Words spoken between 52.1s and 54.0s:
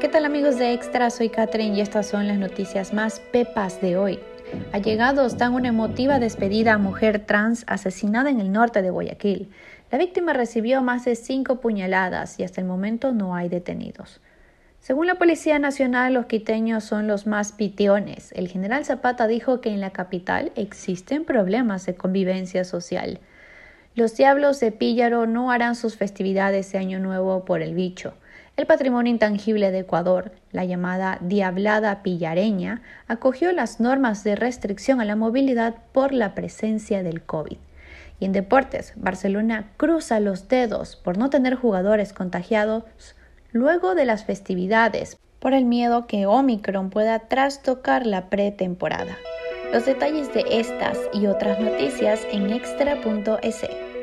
en extra.es.